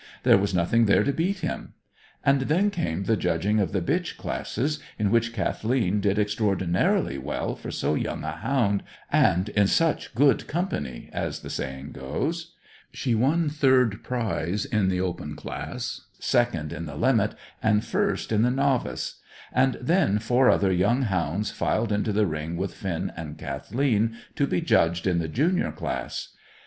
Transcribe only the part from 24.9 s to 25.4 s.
in the